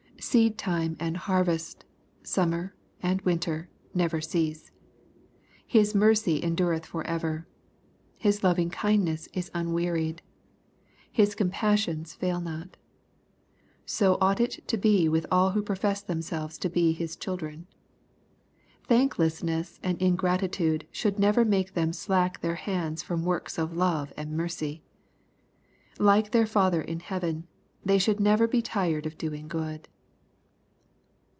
"Seed 0.31 0.55
time 0.55 0.97
and 0.99 1.17
har 1.17 1.43
vest, 1.43 1.83
summer 2.21 2.75
and 3.01 3.19
winter, 3.23 3.69
never 3.95 4.21
cease." 4.21 4.69
His 5.65 5.95
mercy 5.95 6.43
en 6.43 6.55
dureth 6.55 6.85
forever. 6.85 7.47
His 8.19 8.43
loving 8.43 8.69
kindness 8.69 9.27
is 9.33 9.49
unwearied. 9.55 10.21
His 11.11 11.33
compassions 11.33 12.13
fail 12.13 12.39
not. 12.39 12.77
So 13.87 14.19
ought 14.21 14.39
it 14.39 14.59
to 14.67 14.77
be 14.77 15.09
with 15.09 15.25
all 15.31 15.51
who 15.51 15.63
profess 15.63 16.03
themselves 16.03 16.59
to 16.59 16.69
be 16.69 16.91
His 16.91 17.15
children. 17.15 17.65
Thanklessness 18.83 19.79
and 19.81 19.99
ingratitude 19.99 20.85
should 20.91 21.17
not 21.17 21.47
make 21.47 21.73
them 21.73 21.93
slack 21.93 22.41
their 22.41 22.55
hands 22.55 23.01
from 23.01 23.25
works 23.25 23.57
of 23.57 23.75
love 23.75 24.13
and 24.15 24.33
mercy. 24.37 24.83
Like 25.97 26.29
their 26.29 26.45
Father 26.45 26.83
in 26.83 26.99
hpaven, 26.99 27.45
they 27.83 27.97
should 27.97 28.19
never 28.19 28.47
be 28.47 28.61
tired 28.61 29.07
of 29.07 29.17
doing 29.17 29.47
good. 29.47 29.87